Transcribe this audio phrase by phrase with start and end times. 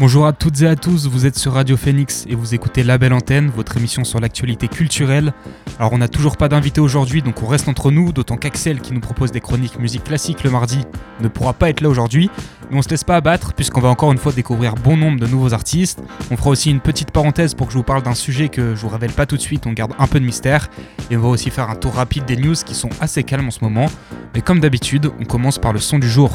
[0.00, 2.98] Bonjour à toutes et à tous, vous êtes sur Radio Phoenix et vous écoutez La
[2.98, 5.32] Belle Antenne, votre émission sur l'actualité culturelle.
[5.80, 8.92] Alors on n'a toujours pas d'invité aujourd'hui, donc on reste entre nous, d'autant qu'Axel, qui
[8.92, 10.84] nous propose des chroniques musique classique le mardi,
[11.20, 12.30] ne pourra pas être là aujourd'hui.
[12.70, 15.26] Mais on se laisse pas abattre, puisqu'on va encore une fois découvrir bon nombre de
[15.26, 16.00] nouveaux artistes.
[16.30, 18.82] On fera aussi une petite parenthèse pour que je vous parle d'un sujet que je
[18.82, 20.68] vous révèle pas tout de suite, on garde un peu de mystère.
[21.10, 23.50] Et on va aussi faire un tour rapide des news qui sont assez calmes en
[23.50, 23.86] ce moment.
[24.32, 26.30] Mais comme d'habitude, on commence par le son du jour.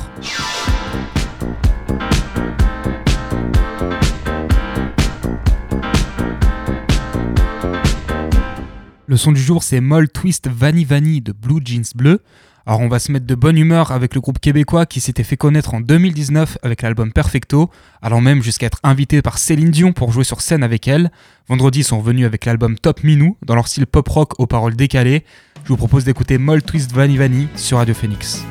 [9.05, 12.21] Le son du jour, c'est Moll Twist Vanny Vanny de Blue Jeans Bleu.
[12.65, 15.35] Alors, on va se mettre de bonne humeur avec le groupe québécois qui s'était fait
[15.35, 17.70] connaître en 2019 avec l'album Perfecto,
[18.01, 21.12] allant même jusqu'à être invité par Céline Dion pour jouer sur scène avec elle.
[21.49, 24.77] Vendredi, ils sont revenus avec l'album Top Minou dans leur style pop rock aux paroles
[24.77, 25.26] décalées.
[25.65, 28.45] Je vous propose d'écouter Moll Twist Vanny Vanny sur Radio Phoenix.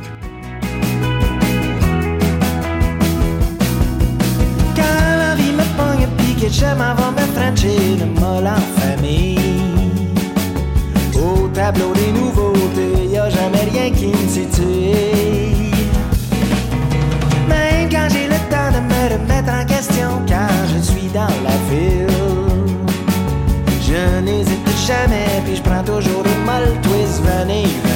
[11.53, 14.97] Au tableau des nouveautés, y a jamais rien qui me situe.
[17.47, 21.57] Même quand j'ai le temps de me remettre en question, quand je suis dans la
[21.69, 22.07] file,
[23.87, 27.92] je n'hésite jamais, puis je prends toujours une molle twist vanille, vanille.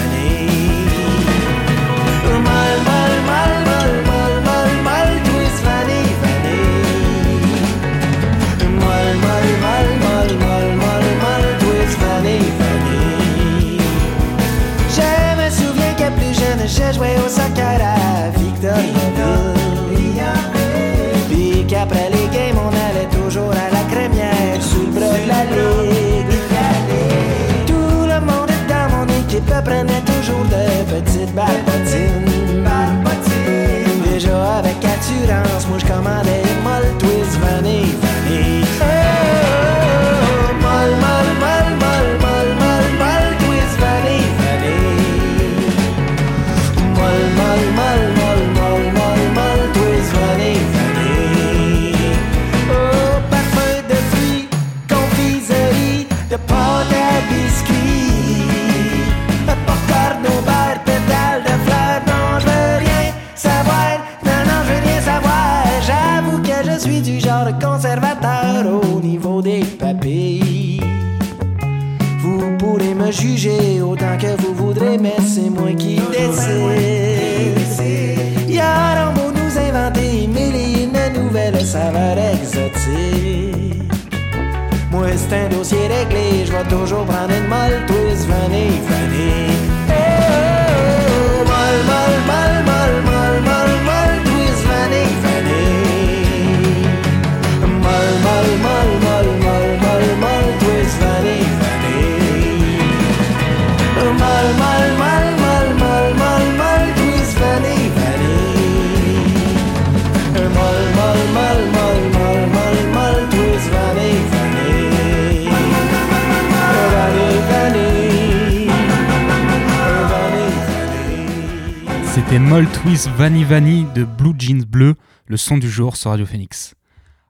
[122.36, 124.94] C'était Vanny Vanny de Blue Jeans Bleu,
[125.26, 126.74] le son du jour sur Radio Phoenix.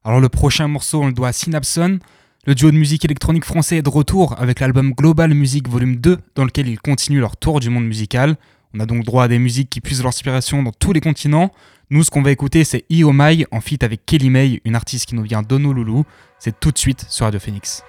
[0.05, 2.01] Alors le prochain morceau, on le doit à Synapson.
[2.45, 6.19] Le duo de musique électronique français est de retour avec l'album Global Music Volume 2
[6.35, 8.35] dans lequel ils continuent leur tour du monde musical.
[8.75, 11.53] On a donc droit à des musiques qui puisent l'inspiration dans tous les continents.
[11.91, 15.07] Nous, ce qu'on va écouter, c'est Io Mai en feat avec Kelly May, une artiste
[15.07, 16.03] qui nous vient d'Honolulu.
[16.41, 17.85] C'est tout de suite sur Radio Phoenix.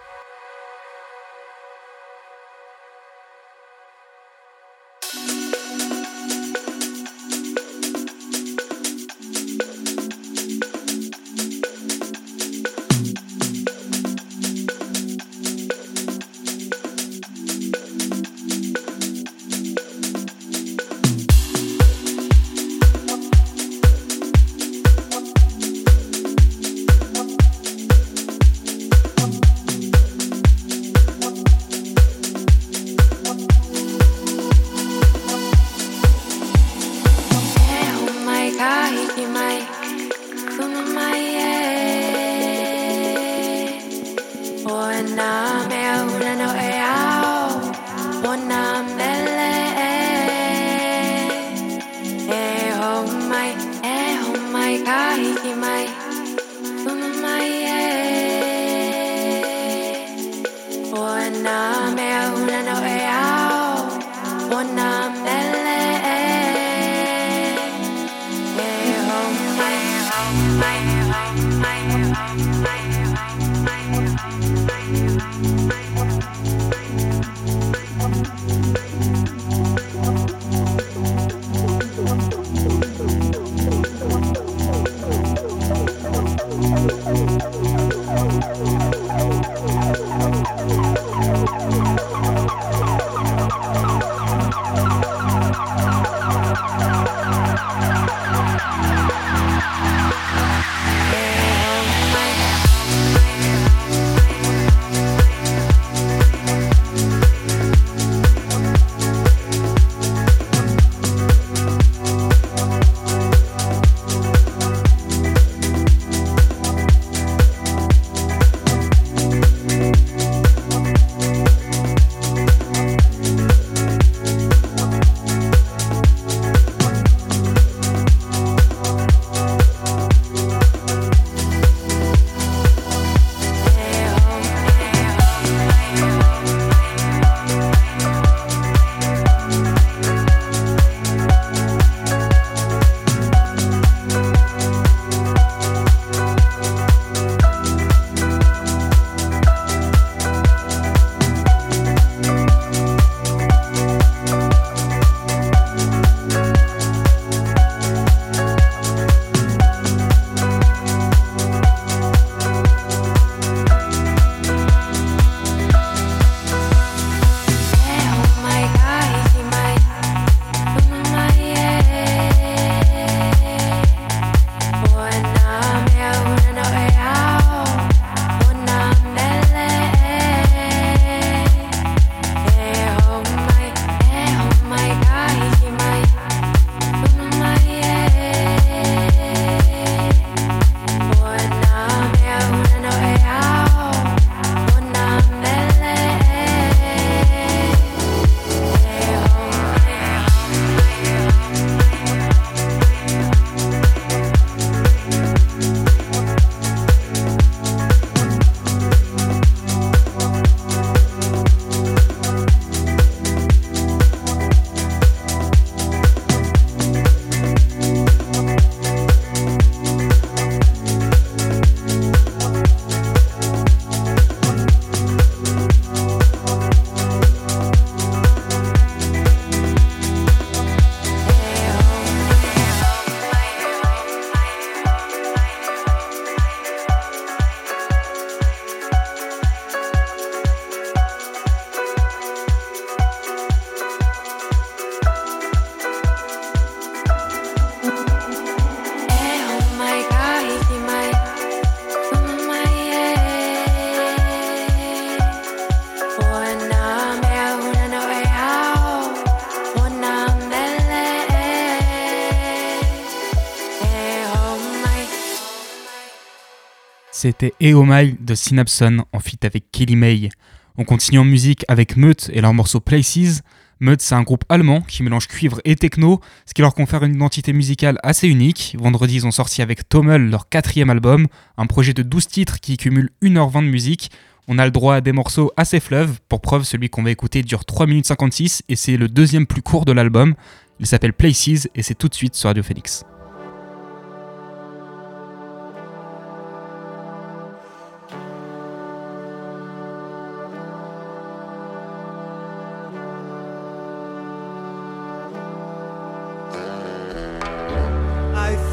[267.19, 270.29] C'était Eomai de Synapson en feat avec Kelly May.
[270.77, 273.41] On continue en musique avec Meut et leur morceau Places.
[273.79, 277.15] Meut, c'est un groupe allemand qui mélange cuivre et techno, ce qui leur confère une
[277.15, 278.75] identité musicale assez unique.
[278.77, 281.25] Vendredi, ils ont sorti avec Tommel leur quatrième album,
[281.57, 284.11] un projet de 12 titres qui cumule 1h20 de musique.
[284.47, 286.19] On a le droit à des morceaux assez fleuves.
[286.29, 289.63] Pour preuve, celui qu'on va écouter dure 3 minutes 56 et c'est le deuxième plus
[289.63, 290.35] court de l'album.
[290.79, 293.05] Il s'appelle Places et c'est tout de suite sur Radio Phoenix.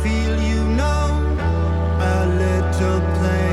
[0.05, 1.07] feel you know
[1.99, 3.44] a little pain.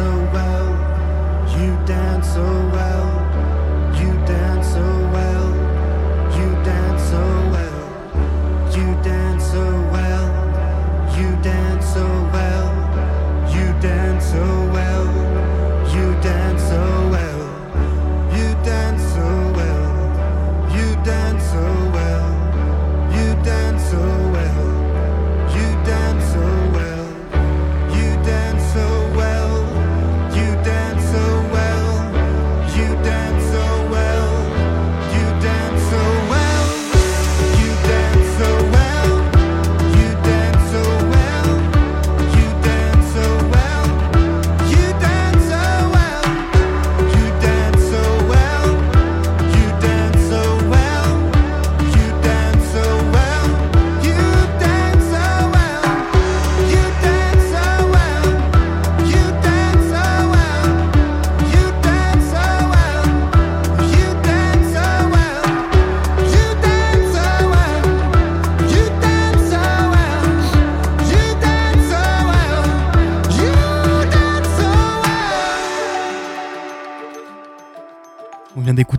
[0.00, 0.68] So well.
[1.58, 2.42] You dance so
[2.72, 3.19] well.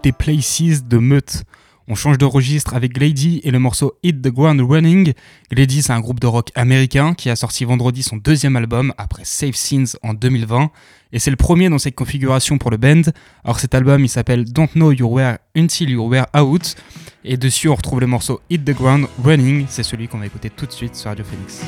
[0.01, 1.43] D'écouter Places de Meute.
[1.87, 5.13] On change de registre avec Glady et le morceau Hit the Ground Running.
[5.51, 9.23] Glady, c'est un groupe de rock américain qui a sorti vendredi son deuxième album après
[9.25, 10.71] Safe Scenes en 2020.
[11.11, 13.01] Et c'est le premier dans cette configuration pour le band.
[13.43, 16.75] Alors cet album, il s'appelle Don't Know You Were Until You Were Out.
[17.23, 19.65] Et dessus, on retrouve le morceau Hit the Ground Running.
[19.69, 21.61] C'est celui qu'on va écouter tout de suite sur Radio Phoenix.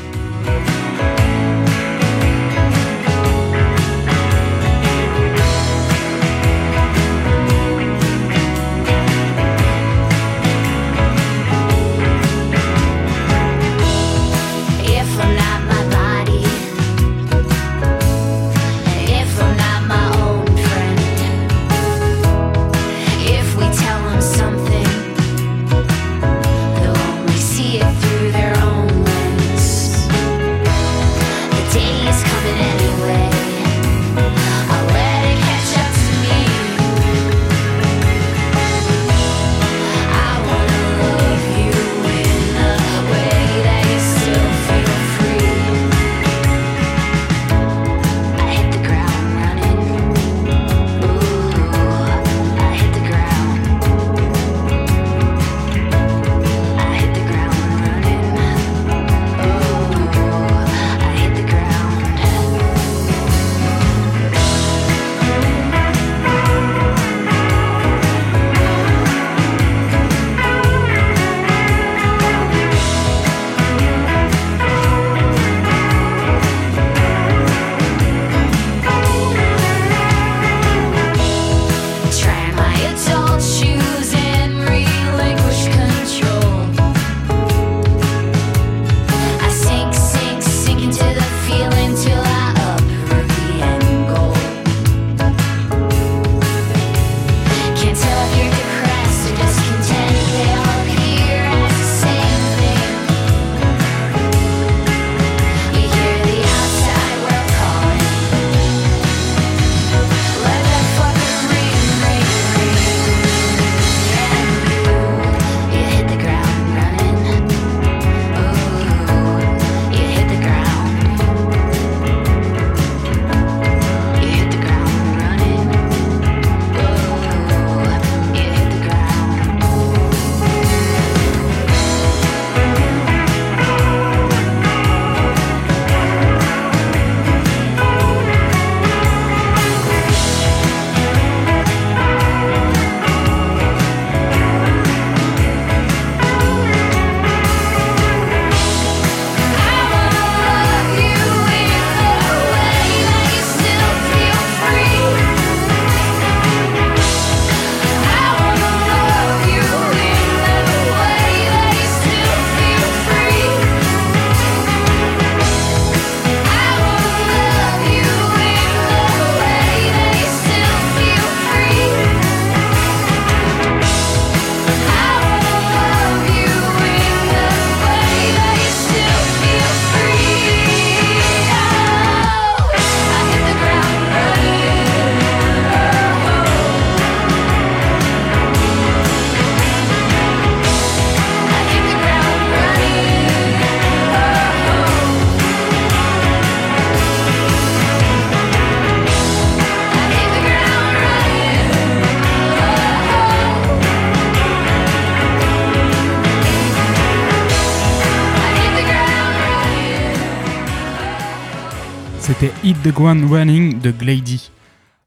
[212.84, 214.52] The Ground Running de Glady.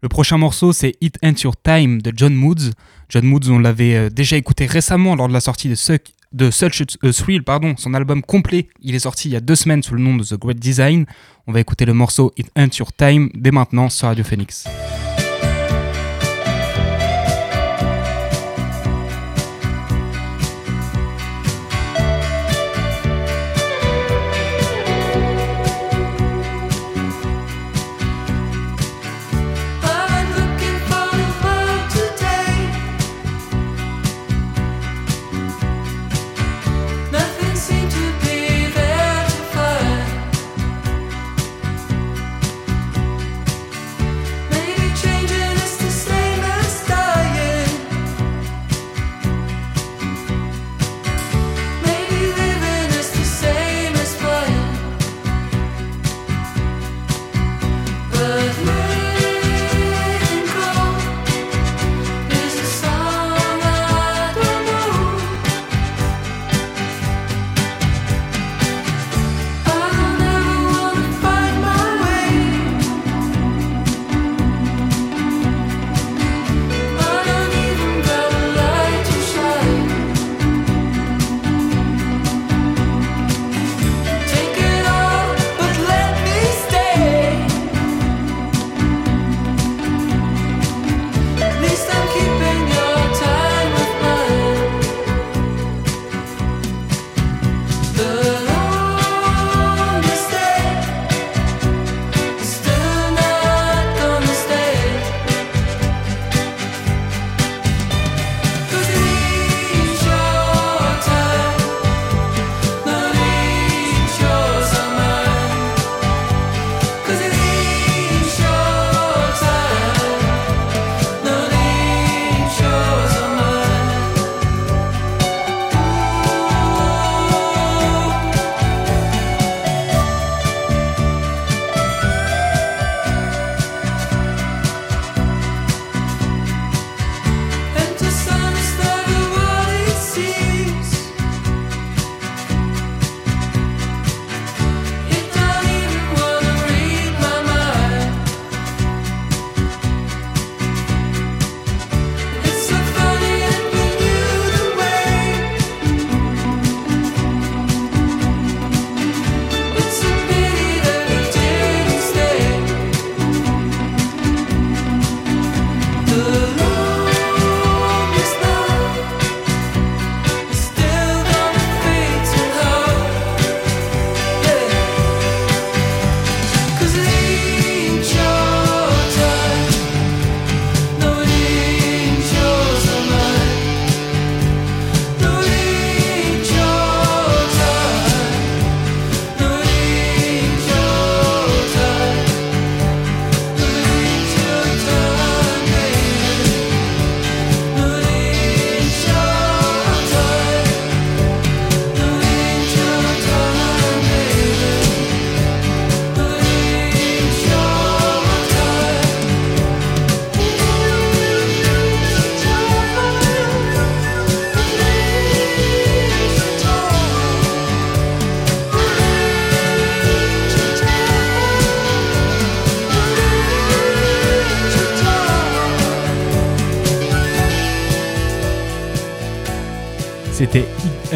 [0.00, 2.72] Le prochain morceau, c'est It Ain't Your Time de John Moods.
[3.10, 5.74] John Moods, on l'avait euh, déjà écouté récemment lors de la sortie de,
[6.32, 8.68] de Such a Thrill, pardon, son album complet.
[8.80, 11.04] Il est sorti il y a deux semaines sous le nom de The Great Design.
[11.46, 14.64] On va écouter le morceau It Ain't Your Time dès maintenant sur Radio Phoenix.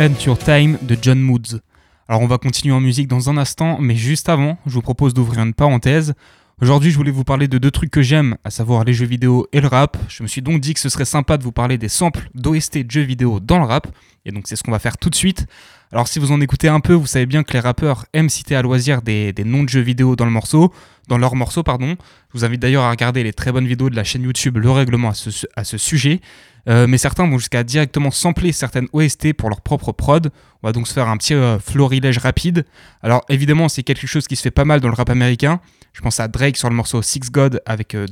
[0.00, 1.60] Ain't Your Time de John Moods.
[2.08, 5.12] Alors on va continuer en musique dans un instant, mais juste avant, je vous propose
[5.12, 6.14] d'ouvrir une parenthèse.
[6.62, 9.46] Aujourd'hui, je voulais vous parler de deux trucs que j'aime, à savoir les jeux vidéo
[9.52, 9.98] et le rap.
[10.08, 12.78] Je me suis donc dit que ce serait sympa de vous parler des samples d'OST
[12.78, 13.88] de jeux vidéo dans le rap,
[14.24, 15.46] et donc c'est ce qu'on va faire tout de suite.
[15.92, 18.56] Alors si vous en écoutez un peu, vous savez bien que les rappeurs aiment citer
[18.56, 20.72] à loisir des, noms de jeux vidéo dans le morceau,
[21.08, 21.96] dans leur morceau, pardon.
[22.32, 24.70] Je vous invite d'ailleurs à regarder les très bonnes vidéos de la chaîne YouTube Le
[24.70, 25.12] Règlement
[25.56, 26.22] à ce sujet.
[26.68, 30.30] Euh, mais certains vont jusqu'à directement sampler certaines OST pour leur propre prod.
[30.62, 32.66] On va donc se faire un petit euh, florilège rapide.
[33.02, 35.60] Alors évidemment, c'est quelque chose qui se fait pas mal dans le rap américain.
[35.92, 38.06] Je pense à Drake sur le morceau Six God avec euh,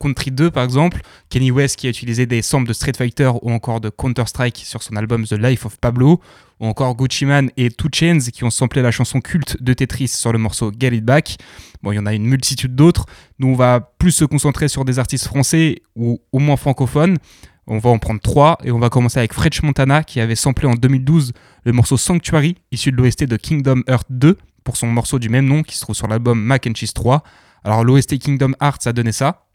[0.00, 3.52] Country 2 par exemple, Kenny West qui a utilisé des samples de Street Fighter ou
[3.52, 6.20] encore de Counter-Strike sur son album The Life of Pablo,
[6.60, 10.08] ou encore Gucci Mane et Two Chains qui ont samplé la chanson culte de Tetris
[10.08, 11.36] sur le morceau Get It Back.
[11.82, 13.06] Bon, il y en a une multitude d'autres.
[13.38, 17.18] Nous, on va plus se concentrer sur des artistes français ou au moins francophones.
[17.66, 20.68] On va en prendre trois et on va commencer avec French Montana qui avait samplé
[20.68, 21.32] en 2012
[21.64, 25.46] le morceau Sanctuary issu de l'OST de Kingdom Hearts 2 pour son morceau du même
[25.46, 27.22] nom qui se trouve sur l'album Mac and Cheese 3.
[27.64, 29.46] Alors l'OST Kingdom Hearts a donné ça.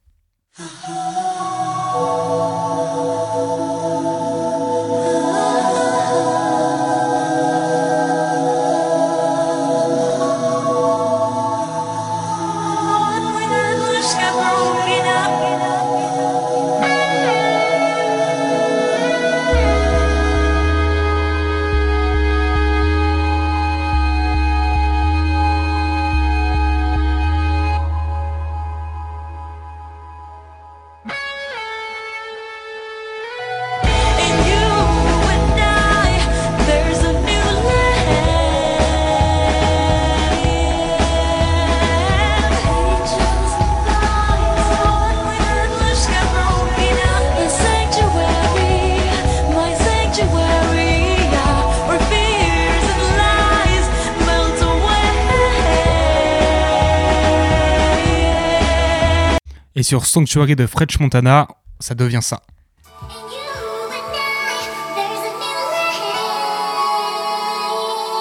[59.79, 61.47] Et sur Sanctuary de French Montana,
[61.79, 62.41] ça devient ça.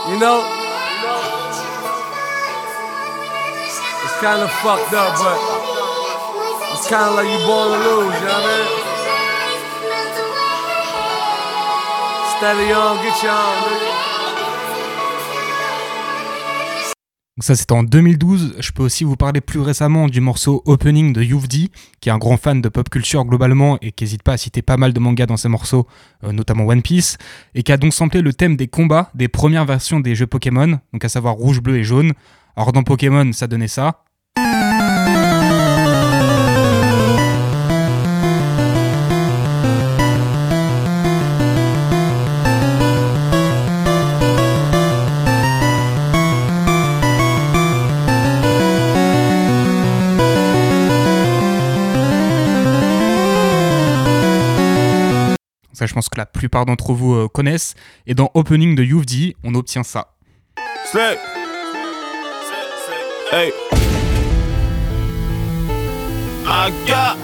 [0.08, 0.44] You know,
[4.04, 5.36] it's kind of fucked up, but
[6.74, 8.68] it's kind of like you born to lose, you know what I mean?
[12.36, 14.07] Steady on, get you on, nigga.
[17.38, 18.56] Donc ça c'était en 2012.
[18.58, 21.70] Je peux aussi vous parler plus récemment du morceau Opening de Youvdi,
[22.00, 24.60] qui est un grand fan de pop culture globalement et qui n'hésite pas à citer
[24.60, 25.86] pas mal de mangas dans ses morceaux,
[26.24, 27.16] euh, notamment One Piece,
[27.54, 30.80] et qui a donc samplé le thème des combats des premières versions des jeux Pokémon,
[30.92, 32.12] donc à savoir rouge, bleu et jaune.
[32.56, 34.02] Alors dans Pokémon, ça donnait ça.
[55.78, 57.76] Ça, je pense que la plupart d'entre vous euh, connaissent.
[58.08, 60.08] Et dans Opening de Youvdi, on obtient ça.
[60.90, 61.16] Slay.
[63.30, 63.52] Hey.
[66.48, 67.16] I got.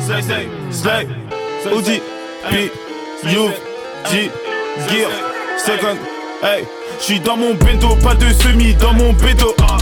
[0.00, 1.06] Say, say, slay.
[1.76, 2.00] Uzi.
[2.48, 2.70] P.
[3.24, 3.50] You.
[4.88, 5.10] Gear.
[5.58, 5.98] Second.
[6.42, 6.64] Hey.
[6.98, 9.54] J'suis dans mon bento, pas de semi dans mon béto.
[9.60, 9.76] ah.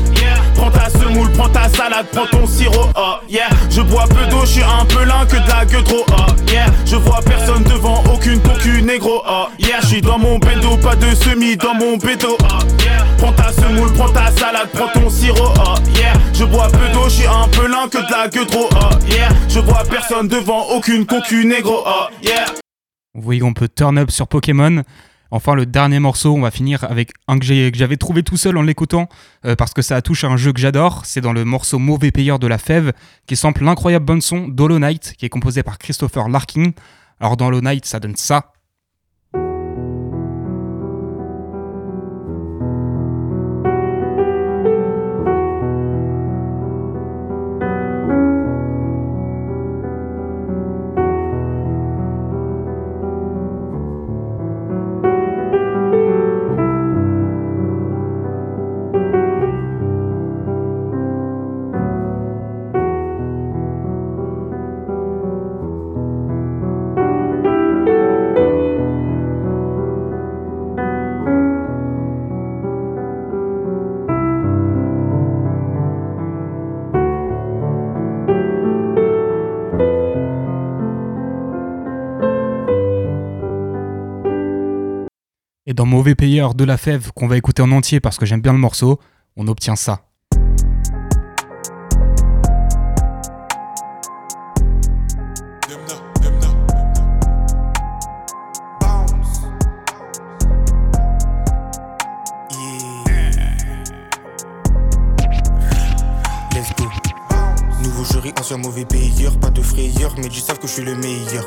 [0.63, 2.89] Prends ta semoule, prends ta salade, prends ton sirop.
[2.95, 3.49] ah, yeah.
[3.69, 6.05] Je bois peu d'eau, j'suis un peu lent que de la gueule trop.
[6.17, 6.67] ah, yeah.
[6.87, 9.23] Je vois personne devant aucune concu négro.
[9.27, 9.81] ah, yeah.
[9.81, 12.39] J'suis dans mon bento, pas de semi dans mon béto.
[12.45, 13.05] ah, yeah.
[13.19, 15.53] Prends ta semoule, prends ta salade, prends ton sirop.
[15.59, 16.13] ah, yeah.
[16.33, 18.69] Je bois peu d'eau, j'suis un peu lent que de la gueule trop.
[18.77, 19.31] ah, yeah.
[19.49, 21.83] Je vois personne devant aucune concu négro.
[21.85, 22.45] ah, yeah.
[23.17, 24.85] Vous voyez qu'on peut turn up sur Pokémon.
[25.35, 28.63] Enfin, le dernier morceau, on va finir avec un que j'avais trouvé tout seul en
[28.63, 29.09] l'écoutant,
[29.47, 31.07] euh, parce que ça touche à un jeu que j'adore.
[31.07, 32.93] C'est dans le morceau Mauvais Payeur de la Fève,
[33.27, 36.73] qui sample l'incroyable bonne son d'Hollow Knight, qui est composé par Christopher Larkin.
[37.19, 38.53] Alors, dans Hollow Knight, ça donne ça.
[86.03, 88.59] Mauvais Payeur de la Fève, qu'on va écouter en entier parce que j'aime bien le
[88.59, 88.99] morceau,
[89.37, 90.01] on obtient ça.
[107.81, 110.97] Nouveau jury, ancien mauvais payeur, pas de frayeur, mais ils savent que je suis le
[110.97, 111.45] meilleur.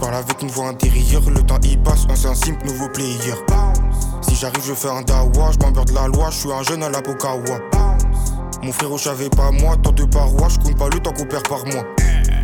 [0.00, 3.34] Parle avec une voix intérieure, le temps y passe, ancien simple, nouveau player.
[4.22, 6.88] Si j'arrive, je fais un dawa, je m'emmerde la loi, je suis un jeune à
[6.88, 7.58] la Pokawa.
[8.62, 11.26] Mon frérot, je savais pas moi, tant de parois, je compte pas le temps qu'on
[11.26, 11.84] perd par mois.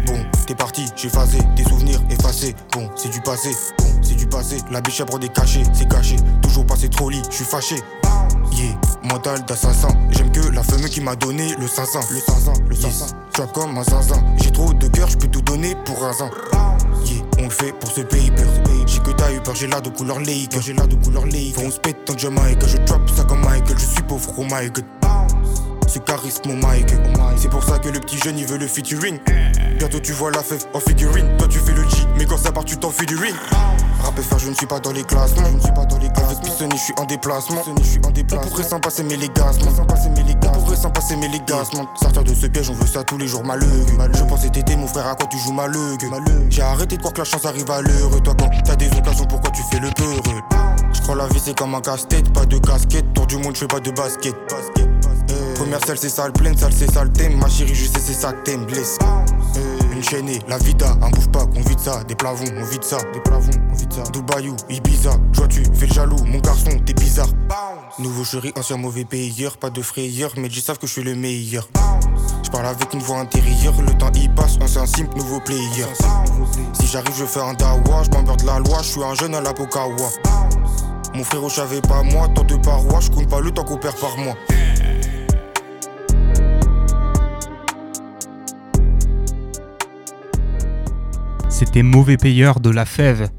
[0.07, 2.55] Bon, t'es parti, j'ai phasé, des souvenirs effacés.
[2.73, 4.59] Bon, c'est du passé, bon, c'est du passé.
[4.71, 6.17] La biche prend des cachets, c'est caché.
[6.43, 7.77] Toujours passé trop lit, je suis fâché.
[8.53, 8.79] Yeah,
[9.11, 9.89] mental d'assassin.
[10.11, 12.01] J'aime que la femme qui m'a donné le 500.
[12.11, 12.89] Le 500, le 500.
[12.89, 14.23] Yes, tu comme un zinzin.
[14.43, 16.31] J'ai trop de cœur, je peux tout donner pour un zin.
[17.59, 18.45] Pour ce paper.
[18.87, 20.61] J'ai que t'as eu peur, j'ai l'air de couleur Laker.
[20.61, 21.23] J'ai l'air de couleur.
[21.23, 22.67] Faut on se pète en Jamaïque.
[22.67, 23.79] Je drop ça comme Michael.
[23.79, 24.85] Je suis pauvre, my god.
[25.89, 27.01] Ce charisme, my god.
[27.39, 29.19] C'est pour ça que le petit jeune il veut le featuring.
[29.79, 31.37] Bientôt tu vois la fève en figurine.
[31.39, 33.35] Toi tu fais le G, mais quand ça part, tu t'en fais du ring.
[34.03, 35.47] Rap faire, je ne suis pas dans les classements.
[35.47, 36.41] Je ne suis pas dans les classements.
[36.41, 37.63] Avec je suis en déplacement.
[37.79, 38.47] Je suis en déplacement.
[38.47, 40.11] On pourrait passer, mais les gaz, passer,
[40.77, 43.87] Sortir de ce piège, on veut ça tous les jours, malheureux.
[44.13, 45.97] Je pensais t'aider, mon frère, à quoi tu joues malheureux.
[46.51, 48.23] J'ai arrêté de croire que la chance arrive à l'heure.
[48.23, 50.41] Toi, quand t'as des occasions, pourquoi tu fais le peureux?
[50.93, 53.13] Je crois la vie, c'est comme un casse-tête, pas de casquette.
[53.15, 54.35] Tour du monde, je fais pas de basket.
[55.31, 57.39] Euh, Première salle, c'est sale, pleine salle, c'est sale thème.
[57.39, 58.99] Ma chérie, je sais, c'est ça que t'aimes, blesse.
[59.57, 62.85] Euh, Une chaînée, la vida, un bouge pas, qu'on vide ça, des plavons, on vide
[62.85, 63.51] ça, des plavons,
[63.91, 64.03] ça.
[64.13, 67.29] Dubaïou, Ibiza, toi tu fais le jaloux, mon garçon, t'es bizarre.
[67.99, 71.15] Nouveau chéri, ancien mauvais payeur, pas de frayeur, mais ils savent que je suis le
[71.15, 71.69] meilleur.
[72.45, 75.41] Je parle avec une voix intérieure, le temps y passe, on c'est un simple nouveau
[75.41, 75.87] player.
[76.75, 79.41] Si j'arrive, je fais un dawa, je m'emmerde la loi, je suis un jeune à
[79.41, 80.09] la Pokawa.
[81.15, 83.79] Mon frérot, je savais pas moi, tant de parois, je compte pas le temps qu'on
[83.79, 84.37] perd par mois.
[91.49, 93.31] C'était Mauvais Payeur de La Fève.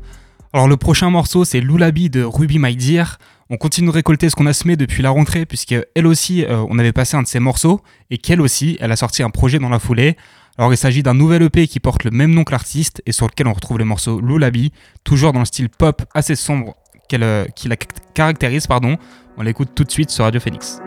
[0.53, 3.19] Alors le prochain morceau c'est Loulabi de Ruby My Dear.
[3.49, 6.65] On continue de récolter ce qu'on a semé depuis la rentrée puisque elle aussi euh,
[6.69, 9.59] on avait passé un de ses morceaux et qu'elle aussi elle a sorti un projet
[9.59, 10.17] dans la foulée.
[10.57, 13.27] Alors il s'agit d'un nouvel EP qui porte le même nom que l'artiste et sur
[13.27, 14.71] lequel on retrouve le morceau Loulabi,
[15.03, 16.75] toujours dans le style pop assez sombre
[17.13, 17.75] euh, qui la
[18.13, 18.67] caractérise.
[18.67, 18.97] Pardon.
[19.37, 20.79] On l'écoute tout de suite sur Radio Phoenix.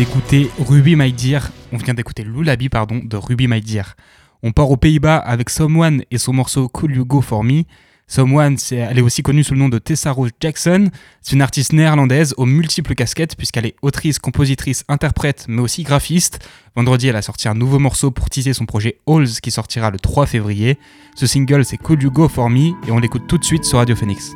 [0.00, 3.96] D'écouter Ruby My Dear, on vient d'écouter Lullaby pardon de Ruby My Dear.
[4.42, 7.64] On part aux Pays-Bas avec Someone et son morceau Cool You Go For Me.
[8.06, 10.88] Someone, elle est aussi connue sous le nom de Tessa Rose Jackson.
[11.20, 16.38] C'est une artiste néerlandaise aux multiples casquettes puisqu'elle est autrice, compositrice, interprète, mais aussi graphiste.
[16.74, 19.98] Vendredi, elle a sorti un nouveau morceau pour teaser son projet Halls qui sortira le
[19.98, 20.78] 3 février.
[21.14, 23.76] Ce single, c'est Could You Go For Me et on l'écoute tout de suite sur
[23.76, 24.32] Radio Phoenix.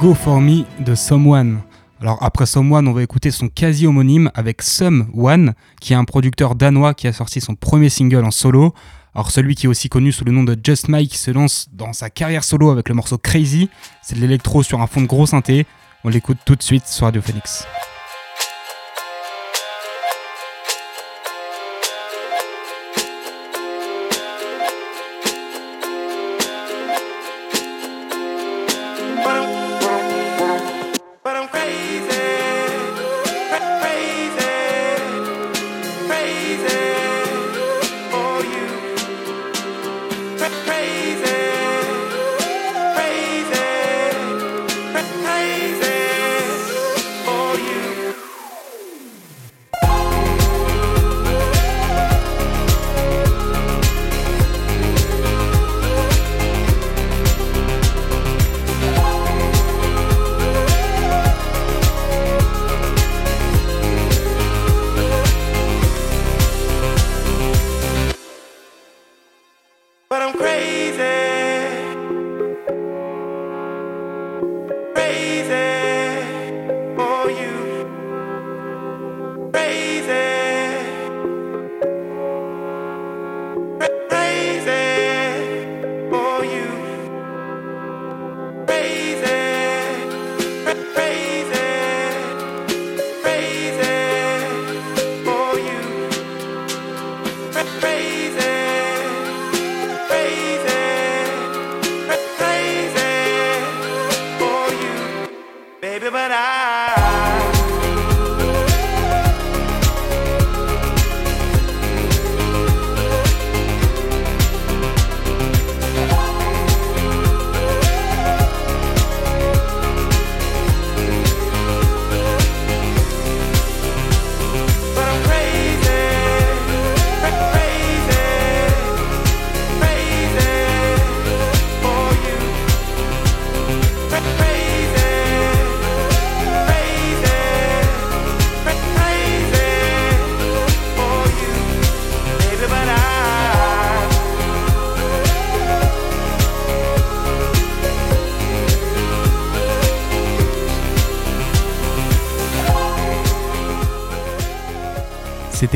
[0.00, 1.60] Go For Me de Someone.
[2.00, 6.94] Alors après Someone, on va écouter son quasi-homonyme avec Someone, qui est un producteur danois
[6.94, 8.74] qui a sorti son premier single en solo.
[9.14, 11.92] Alors celui qui est aussi connu sous le nom de Just Mike se lance dans
[11.92, 13.70] sa carrière solo avec le morceau Crazy.
[14.00, 15.66] C'est de l'électro sur un fond de gros synthé.
[16.04, 17.66] On l'écoute tout de suite sur Radio Phoenix.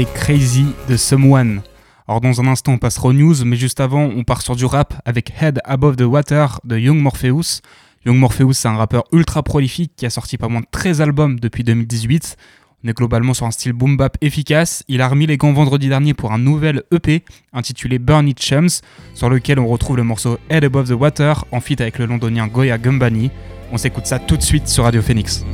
[0.00, 1.60] Crazy de Someone.
[2.08, 4.64] Alors dans un instant on passera aux news, mais juste avant on part sur du
[4.64, 7.60] rap avec Head Above the Water de Young Morpheus.
[8.06, 11.38] Young Morpheus c'est un rappeur ultra prolifique qui a sorti pas moins de 13 albums
[11.38, 12.36] depuis 2018.
[12.82, 14.82] On est globalement sur un style boom bap efficace.
[14.88, 17.22] Il a remis les gants vendredi dernier pour un nouvel EP
[17.52, 18.80] intitulé Burn It Chums,
[19.14, 22.46] sur lequel on retrouve le morceau Head Above the Water en feat avec le londonien
[22.46, 23.30] Goya Gumbani.
[23.70, 25.44] On s'écoute ça tout de suite sur Radio Phoenix.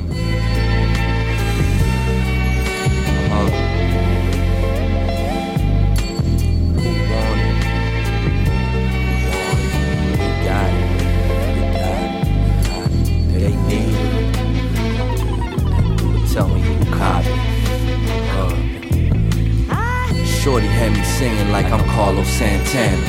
[20.49, 23.05] Shorty had me singing like I'm Carlos Santana.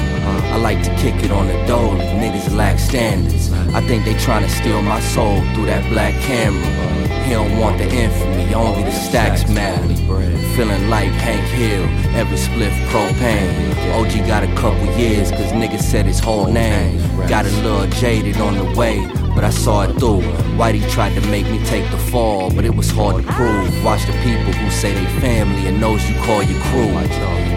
[0.51, 3.49] I like to kick it on the dolly, niggas lack standards.
[3.73, 7.08] I think they tryna steal my soul through that black camera.
[7.25, 9.87] He don't want the infamy, only the stacks matter.
[10.55, 11.83] Feeling like Hank Hill,
[12.15, 13.69] every spliff propane.
[13.93, 16.99] OG got a couple years, cause niggas said his whole name.
[17.27, 20.21] Got a little jaded on the way, but I saw it through.
[20.57, 23.83] Whitey tried to make me take the fall, but it was hard to prove.
[23.83, 26.89] Watch the people who say they family and those you call your crew.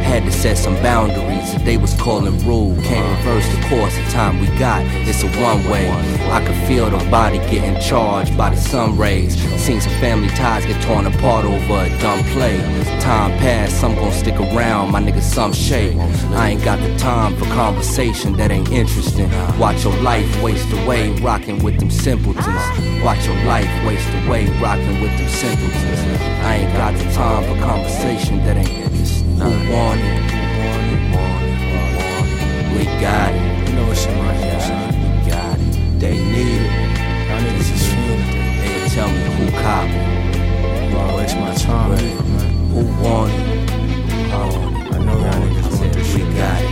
[0.02, 2.76] Had to set some boundaries that they was calling rule.
[2.82, 4.84] Can't reverse the course of time we got.
[5.08, 5.90] It's a one way.
[6.30, 9.36] I could feel the body getting charged by the sun rays.
[9.58, 12.58] Seen some family ties get torn apart over a dumb play.
[13.00, 15.96] Time passed, some gon' stick around, my nigga some shade.
[16.32, 19.30] I ain't got the time for conversation that ain't interesting.
[19.58, 22.46] Watch your life waste away, rocking with them simpletons.
[23.04, 26.00] Watch your life waste away, rocking with them simpletons.
[26.42, 29.36] I ain't got the time for conversation that ain't interesting.
[29.36, 30.30] Who want it?
[30.32, 31.00] Who want it?
[31.12, 32.78] Who want it?
[32.78, 33.68] We got it.
[33.68, 35.24] You know it's in my head.
[35.24, 36.00] We got it.
[36.00, 36.61] They need it.
[38.92, 40.90] Tell me who cop it.
[40.90, 42.68] Bro, it's my time, man.
[42.72, 43.38] Who want it?
[43.38, 43.70] It?
[44.30, 46.36] I know y'all niggas want this shit.
[46.36, 46.68] got it.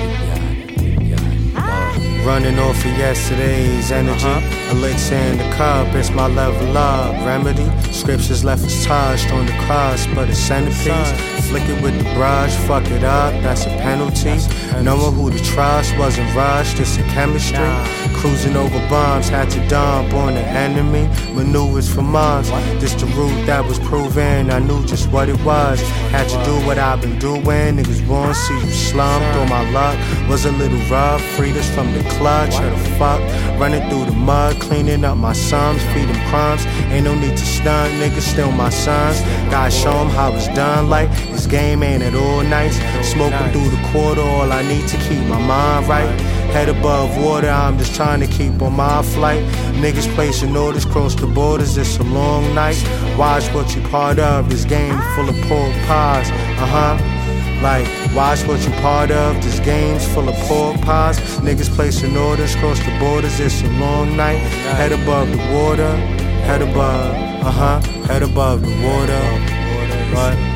[0.00, 0.98] We got it.
[0.98, 2.22] We got it.
[2.24, 4.46] Uh, Running off of yesterday's energy.
[4.70, 7.12] Elixir in the cup, it's my level up.
[7.26, 7.68] Remedy.
[7.92, 11.12] Scriptures left us touched on the cross, but a centerpiece.
[11.50, 14.38] Flick it with the brush, fuck it up, that's a penalty.
[14.82, 18.13] Knowing who to trust wasn't rushed, it's a chemistry.
[18.24, 21.06] Cruising over bombs, had to dump on the enemy.
[21.34, 22.48] Maneuvers for months.
[22.80, 25.78] This the route that was proven, I knew just what it was.
[26.08, 27.42] Had to do what I've been doing.
[27.42, 29.26] Niggas won't see you slumped.
[29.36, 31.20] All my luck was a little rough.
[31.36, 33.20] Freed us from the clutch of the fuck.
[33.60, 36.64] Running through the mud, cleaning up my sums, feeding crumbs.
[36.92, 39.20] Ain't no need to stunt, niggas still my sons.
[39.50, 40.88] Gotta show 'em how it's done.
[40.88, 42.78] Like this game ain't at all nights.
[43.02, 46.33] Smoking through the quarter, all I need to keep my mind right.
[46.52, 49.42] Head above water, I'm just trying to keep on my flight.
[49.74, 52.82] Niggas placing orders cross the borders, it's a long night.
[53.18, 56.30] Watch what you part of, this game full of pork pies.
[56.30, 57.14] Uh huh.
[57.62, 59.42] Like, watch what you part of.
[59.42, 61.18] This game's full of pork pies.
[61.38, 63.40] Niggas placing orders cross the borders.
[63.40, 64.38] It's a long night.
[64.76, 65.96] Head above the water.
[66.44, 67.14] Head above.
[67.42, 67.80] Uh huh.
[68.06, 70.53] Head above the water.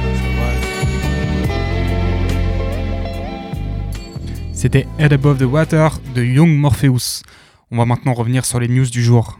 [4.61, 7.23] C'était Head Above the Water de Young Morpheus.
[7.71, 9.39] On va maintenant revenir sur les news du jour.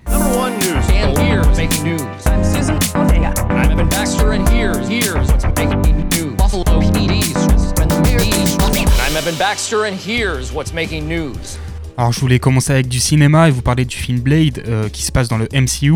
[11.97, 15.03] Alors je voulais commencer avec du cinéma et vous parler du film Blade euh, qui
[15.03, 15.95] se passe dans le MCU.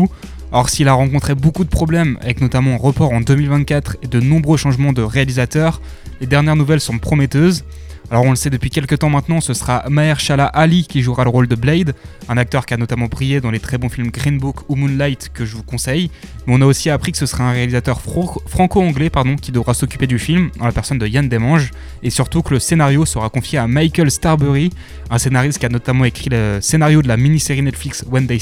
[0.51, 4.19] Alors s'il a rencontré beaucoup de problèmes, avec notamment un report en 2024 et de
[4.19, 5.81] nombreux changements de réalisateurs,
[6.19, 7.63] les dernières nouvelles sont prometteuses.
[8.13, 11.31] Alors on le sait depuis quelques temps maintenant, ce sera Mahershala Ali qui jouera le
[11.31, 11.95] rôle de Blade,
[12.29, 15.31] un acteur qui a notamment brillé dans les très bons films Green Book ou Moonlight
[15.33, 16.11] que je vous conseille.
[16.45, 20.05] Mais on a aussi appris que ce sera un réalisateur franco-anglais pardon, qui devra s'occuper
[20.05, 21.71] du film, en la personne de Yann Desmanges,
[22.03, 24.69] et surtout que le scénario sera confié à Michael Starbury,
[25.09, 28.37] un scénariste qui a notamment écrit le scénario de la mini-série Netflix When They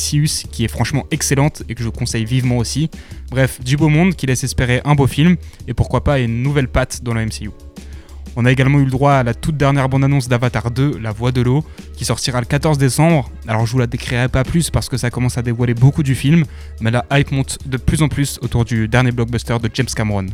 [0.51, 2.89] qui est franchement excellente et que je vous conseille vivement aussi.
[3.29, 5.37] Bref, du beau monde qui laisse espérer un beau film,
[5.69, 7.51] et pourquoi pas une nouvelle patte dans la MCU.
[8.37, 11.33] On a également eu le droit à la toute dernière bande-annonce d'Avatar 2, La Voix
[11.33, 11.65] de l'eau,
[11.95, 13.29] qui sortira le 14 décembre.
[13.45, 16.15] Alors je vous la décrirai pas plus parce que ça commence à dévoiler beaucoup du
[16.15, 16.45] film,
[16.79, 20.27] mais la hype monte de plus en plus autour du dernier blockbuster de James Cameron.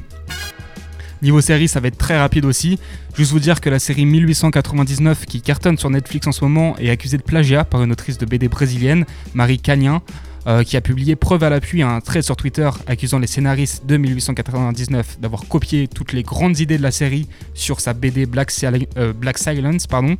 [1.24, 2.78] Niveau série, ça va être très rapide aussi.
[3.16, 6.92] Juste vous dire que la série 1899 qui cartonne sur Netflix en ce moment est
[6.92, 10.04] accusée de plagiat par une autrice de BD brésilienne, Marie Cagnin,
[10.48, 13.98] euh, qui a publié preuve à l'appui un thread sur Twitter accusant les scénaristes de
[13.98, 19.38] 1899 d'avoir copié toutes les grandes idées de la série sur sa BD euh, Black
[19.38, 19.88] Silence.
[19.88, 20.16] Pardon.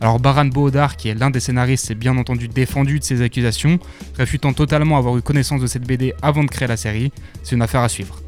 [0.00, 3.78] Alors Baran Bohodar, qui est l'un des scénaristes, s'est bien entendu défendu de ces accusations,
[4.16, 7.10] réfutant totalement avoir eu connaissance de cette BD avant de créer la série.
[7.42, 8.20] C'est une affaire à suivre.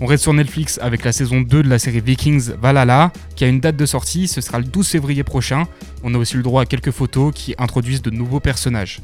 [0.00, 3.48] On reste sur Netflix avec la saison 2 de la série Vikings Valhalla, qui a
[3.48, 5.64] une date de sortie, ce sera le 12 février prochain.
[6.04, 9.00] On a aussi le droit à quelques photos qui introduisent de nouveaux personnages.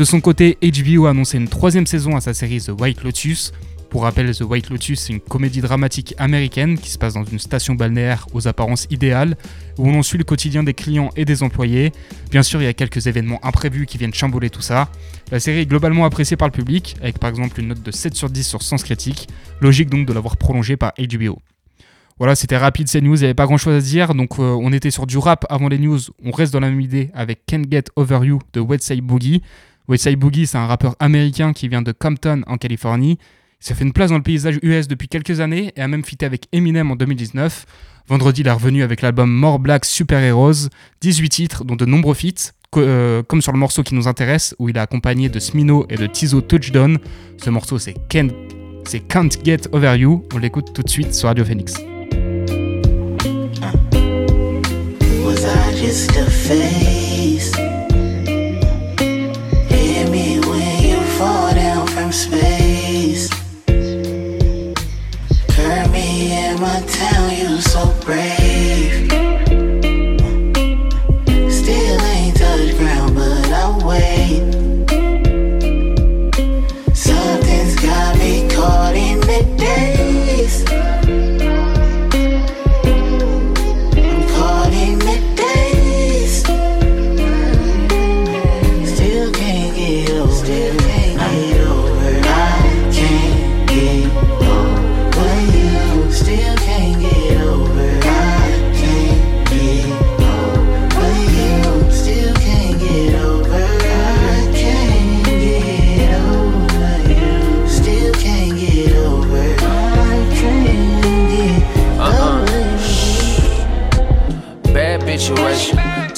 [0.00, 3.52] De son côté, HBO a annoncé une troisième saison à sa série The White Lotus.
[3.90, 7.38] Pour rappel, The White Lotus, c'est une comédie dramatique américaine qui se passe dans une
[7.38, 9.36] station balnéaire aux apparences idéales,
[9.76, 11.92] où l'on suit le quotidien des clients et des employés.
[12.30, 14.88] Bien sûr, il y a quelques événements imprévus qui viennent chambouler tout ça.
[15.30, 18.14] La série est globalement appréciée par le public, avec par exemple une note de 7
[18.14, 19.28] sur 10 sur Sens Critique.
[19.60, 21.40] Logique donc de l'avoir prolongée par HBO.
[22.16, 24.56] Voilà, c'était rapide ces news, il n'y avait pas grand chose à dire, donc euh,
[24.60, 27.46] on était sur du rap avant les news, on reste dans la même idée avec
[27.46, 29.42] Can't Get Over You de Westside Boogie.
[29.90, 33.18] Westside Boogie, c'est un rappeur américain qui vient de Compton en Californie.
[33.60, 36.04] Il s'est fait une place dans le paysage US depuis quelques années et a même
[36.04, 37.66] fité avec Eminem en 2019.
[38.06, 40.68] Vendredi, il est revenu avec l'album More Black Super Heroes,
[41.00, 44.68] 18 titres, dont de nombreux feats, euh, comme sur le morceau qui nous intéresse, où
[44.68, 46.98] il est accompagné de Smino et de Tizo Touchdown.
[47.42, 48.30] Ce morceau, c'est Can't,
[49.08, 50.24] Can't Get Over You.
[50.32, 51.74] On l'écoute tout de suite sur Radio Phoenix.
[55.24, 57.69] Was I just a face?
[68.10, 68.39] You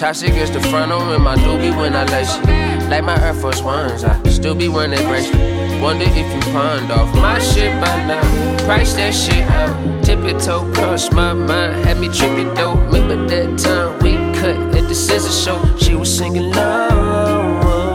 [0.02, 2.90] Toxic is the frontal in my doobie when I lace it.
[2.90, 5.80] Like my Air Force Ones, I still be wearing that bracelet.
[5.80, 8.66] Wonder if you pawned off my shit by now.
[8.66, 10.04] Price that shit out.
[10.04, 11.84] Tip it toe, cross my mind.
[11.84, 12.74] Had me tripping though.
[12.90, 15.76] Remember that time we cut at the scissor show?
[15.76, 17.94] She was singing low.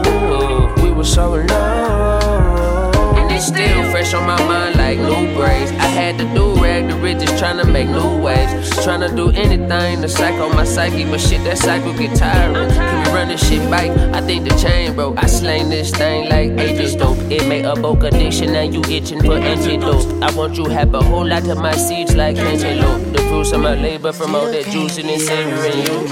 [0.82, 3.18] We were so alone.
[3.18, 5.72] And it's still fresh on my mind like new braids.
[5.72, 8.70] I had to do rag the ridges, trying to make new waves.
[8.84, 12.70] Trying to do anything to psycho my psyche, but shit, that cycle get tiring.
[12.70, 13.90] Can we run this shit back?
[14.14, 15.22] I think the chain broke.
[15.22, 17.18] I slain this thing like ages dope.
[17.30, 20.22] It made a bulk addiction, now you itching for antidote.
[20.22, 23.12] I want you have a whole lot of my seeds like cantaloupe.
[23.12, 26.08] The fruits of my labor from all that juice and it's savoring you.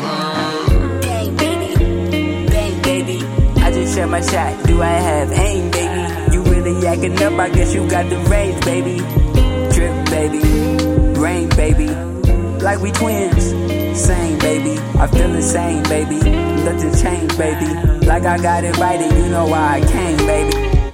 [2.51, 3.19] Bang, baby.
[3.63, 4.67] I just shot my shot.
[4.67, 6.35] Do I have aim, baby?
[6.35, 7.39] You really yakking up?
[7.39, 9.26] I guess you got the range, baby.
[10.27, 11.21] Baby.
[11.21, 11.87] Rain, baby.
[12.61, 13.45] Like we twins.
[13.97, 14.77] Same, baby.
[14.99, 16.19] I feel the same, baby.
[16.65, 17.67] Nothing changed, baby.
[18.05, 20.91] Like I got it and you know why I came, baby.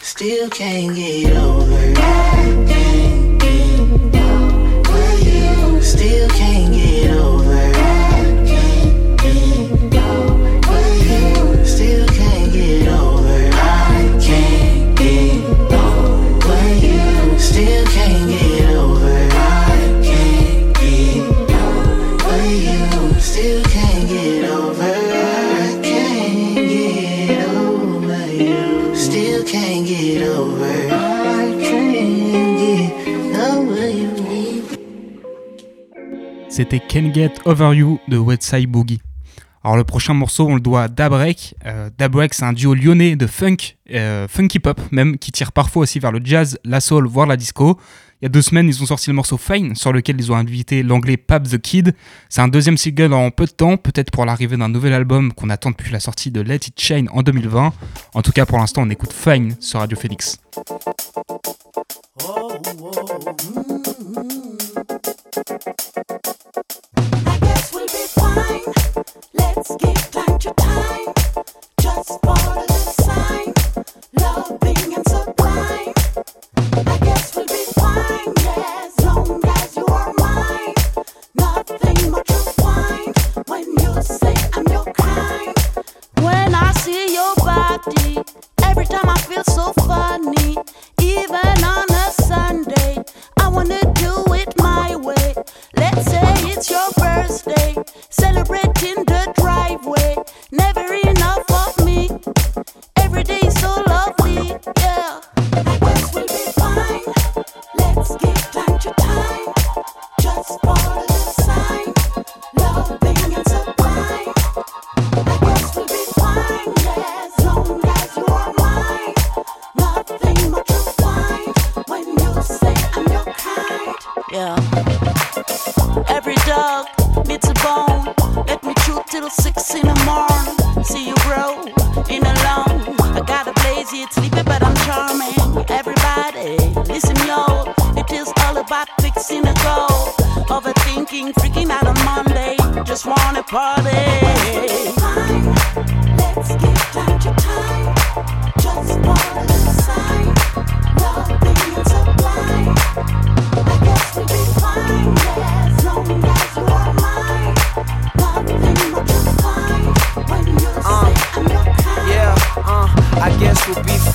[0.00, 1.94] Still can't get over.
[1.96, 5.80] I can't get over you.
[5.80, 7.39] Still can't get over.
[36.50, 39.00] C'était Can Get Over You de Westside Boogie.
[39.62, 41.54] Alors le prochain morceau, on le doit à Dabrek.
[41.64, 43.56] Euh, Dabrek, c'est un duo lyonnais de funk,
[43.92, 47.36] euh, funky pop même, qui tire parfois aussi vers le jazz, la soul, voire la
[47.36, 47.78] disco.
[48.20, 50.34] Il y a deux semaines, ils ont sorti le morceau Fine, sur lequel ils ont
[50.34, 51.94] invité l'anglais Pap the Kid.
[52.28, 55.50] C'est un deuxième single en peu de temps, peut-être pour l'arrivée d'un nouvel album qu'on
[55.50, 57.72] attend depuis la sortie de Let It Shine en 2020.
[58.14, 60.38] En tout cas, pour l'instant, on écoute Fine sur Radio Phoenix.
[67.38, 68.62] Guess we'll be fine.
[69.34, 70.59] Let's give time to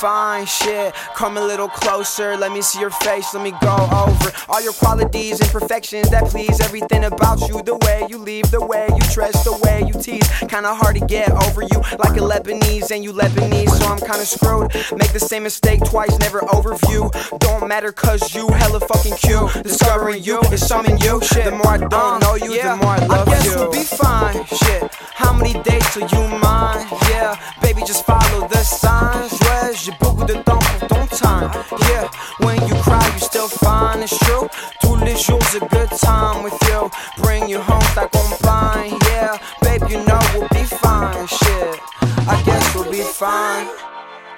[0.06, 0.45] fine.
[0.45, 2.38] Shit, come a little closer.
[2.38, 3.34] Let me see your face.
[3.34, 7.64] Let me go over all your qualities and perfections that please everything about you.
[7.64, 10.28] The way you leave, the way you dress, the way you tease.
[10.41, 14.28] Kinda hard to get over you, like a Lebanese and you Lebanese, so I'm kinda
[14.28, 14.68] screwed.
[14.95, 17.01] Make the same mistake twice, never overview.
[17.39, 19.64] Don't matter cause you hella fucking cute.
[19.64, 21.20] Discovering you is something you.
[21.24, 23.34] Shit, the more I don't uh, know you, the more I love you.
[23.34, 23.56] I guess you.
[23.56, 24.45] we'll be fine.
[24.45, 24.84] Shit,
[25.26, 26.86] how many days till you mine?
[27.09, 29.34] Yeah, baby, just follow the signs.
[29.45, 31.49] Ouais, j'ai beaucoup de temps pour ton time.
[31.89, 32.05] Yeah,
[32.45, 34.03] when you cry, you still fine.
[34.03, 34.47] It's true.
[34.82, 36.89] Tous les jours, a good time with you.
[37.23, 39.01] Bring you home, on blind.
[39.09, 41.26] Yeah, babe, you know we'll be fine.
[41.28, 41.80] Shit,
[42.28, 43.67] I guess we'll be fine.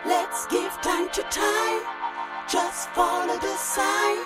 [0.06, 1.82] Let's give time to time.
[2.48, 4.18] Just follow the sign.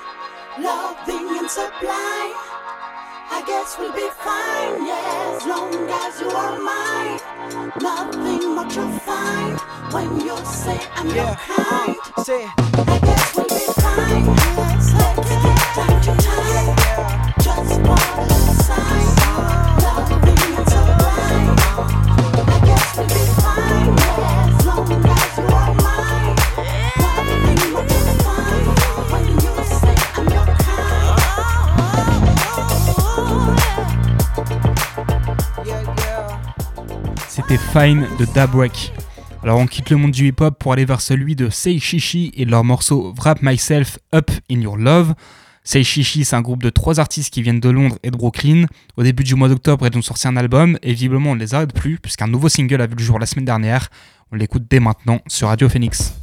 [0.60, 2.36] Loving and sublime.
[3.34, 7.20] I guess we'll be fine, yeah, as long as you are mine.
[7.82, 9.58] Nothing much to find
[9.94, 11.96] when you say I'm your kind.
[12.26, 14.61] Say I guess we'll be fine.
[37.34, 38.92] C'était Fine de Dabrek.
[39.42, 42.44] Alors on quitte le monde du hip-hop pour aller vers celui de Say Shishi et
[42.44, 45.14] leur morceau Wrap Myself Up in Your Love.
[45.64, 48.66] Say Shishi, c'est un groupe de trois artistes qui viennent de Londres et de Brooklyn.
[48.98, 51.54] Au début du mois d'octobre, ils ont sorti un album et visiblement on ne les
[51.54, 53.88] arrête plus puisqu'un nouveau single a vu le jour la semaine dernière.
[54.34, 56.21] On l'écoute dès maintenant sur Radio Phoenix.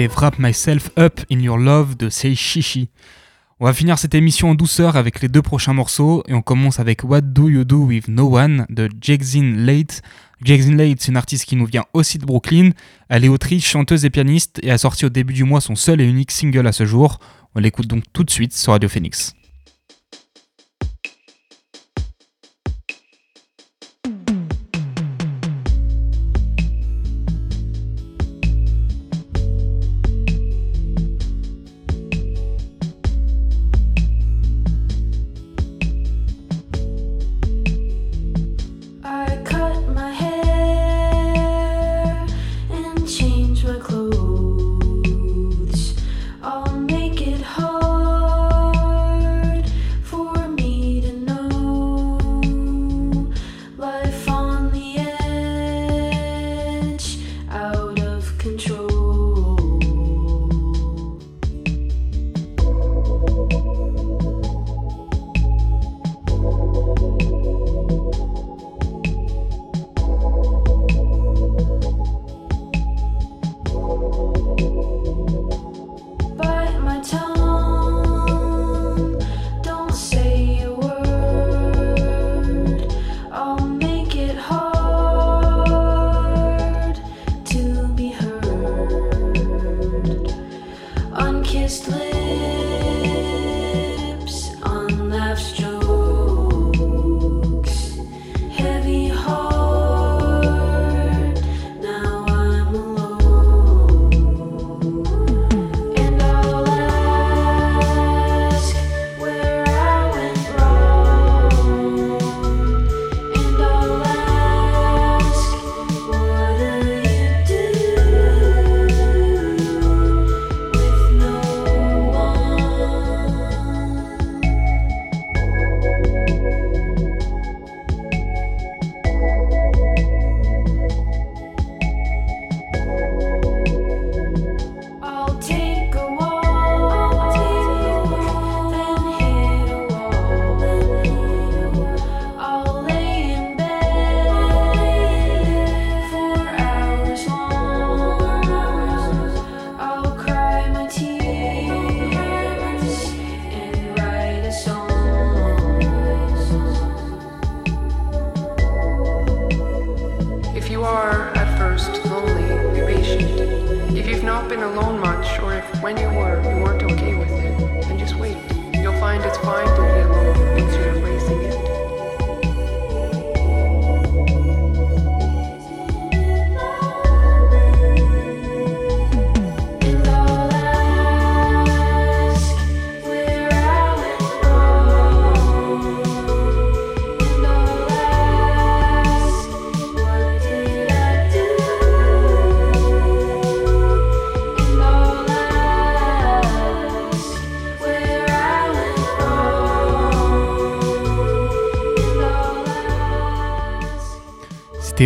[0.00, 2.88] C'était Wrap Myself Up in Your Love de Sei Shishi.
[3.58, 6.80] On va finir cette émission en douceur avec les deux prochains morceaux et on commence
[6.80, 10.00] avec What Do You Do With No One de Jackson Late.
[10.42, 12.70] Jackson Late, c'est une artiste qui nous vient aussi de Brooklyn.
[13.10, 16.00] Elle est autrice, chanteuse et pianiste et a sorti au début du mois son seul
[16.00, 17.18] et unique single à ce jour.
[17.54, 19.34] On l'écoute donc tout de suite sur Radio Phoenix.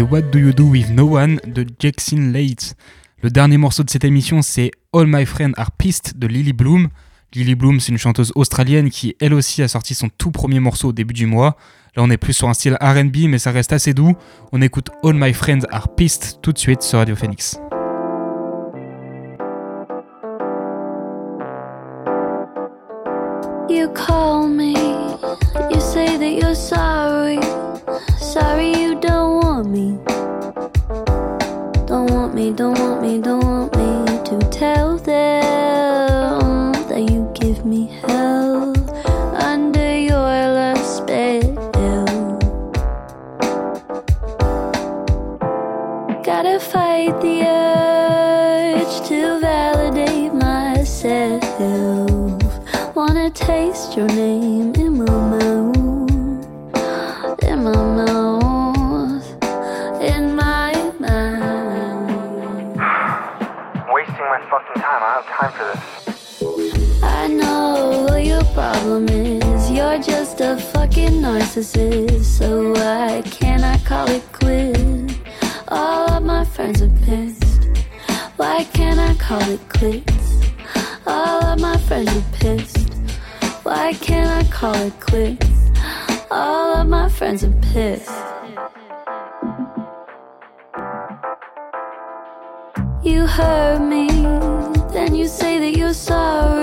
[0.03, 2.74] What Do You Do With No One de Jackson Late.
[3.22, 6.88] Le dernier morceau de cette émission, c'est All My Friends Are Pissed de Lily Bloom.
[7.34, 10.88] Lily Bloom, c'est une chanteuse australienne qui, elle aussi, a sorti son tout premier morceau
[10.88, 11.57] au début du mois.
[11.97, 14.14] Là, on est plus sur un style RB, mais ça reste assez doux.
[14.53, 17.59] On écoute All My Friends Are Pissed tout de suite sur Radio Phoenix.
[23.68, 24.74] You call me,
[25.72, 26.55] you say that you're.
[26.55, 26.93] Sorry
[32.45, 38.74] me, don't want me, don't want me to tell them that you give me hell
[39.34, 41.40] under your love spell.
[46.22, 51.45] Gotta fight the urge to validate myself.
[52.95, 54.72] Wanna taste your name
[71.45, 72.24] narcissist.
[72.24, 75.14] So why can't I call it quits?
[75.68, 77.68] All of my friends are pissed.
[78.36, 80.40] Why can't I call it quits?
[81.07, 82.95] All of my friends are pissed.
[83.62, 85.47] Why can't I call it quits?
[86.30, 88.11] All of my friends are pissed.
[93.03, 94.09] You hurt me,
[94.92, 96.53] Can you say that you're sorry?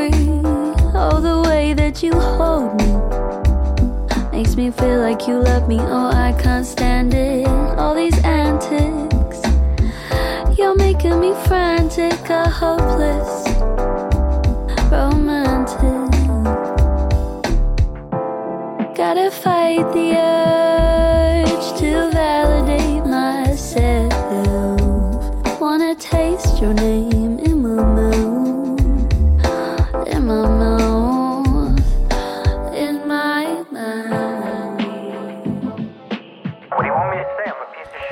[4.74, 5.78] Feel like you love me.
[5.80, 7.48] Oh, I can't stand it.
[7.78, 9.42] All these antics,
[10.58, 13.48] you're making me frantic, a hopeless
[14.92, 16.12] romantic.
[18.96, 19.91] Gotta fight